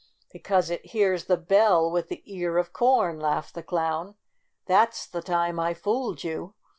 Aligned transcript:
"Because 0.33 0.71
it 0.71 0.83
hears 0.83 1.25
the 1.25 1.37
bell 1.37 1.91
with 1.91 2.07
the 2.09 2.23
ear 2.25 2.57
of 2.57 2.73
corn!'' 2.73 3.19
laughed 3.19 3.53
the 3.53 3.61
clown. 3.61 4.15
*' 4.37 4.47
That 4.65 4.95
's 4.95 5.05
the 5.05 5.21
time 5.21 5.59
I 5.59 5.75
fooled 5.75 6.23
you! 6.23 6.55